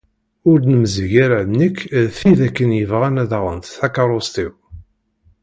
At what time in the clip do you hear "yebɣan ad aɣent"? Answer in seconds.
2.79-3.73